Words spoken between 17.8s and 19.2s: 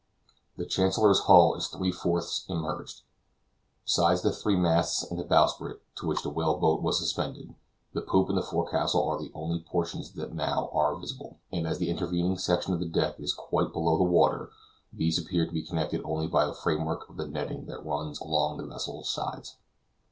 runs along the vessel's